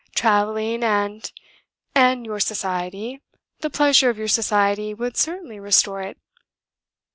Travelling, 0.15 0.83
and... 0.83 1.31
and 1.93 2.25
your 2.25 2.39
society, 2.39 3.21
the 3.59 3.69
pleasure 3.69 4.09
of 4.09 4.17
your 4.17 4.27
society 4.27 4.95
would 4.95 5.15
certainly 5.15 5.59
restore 5.59 6.01
it. 6.01 6.17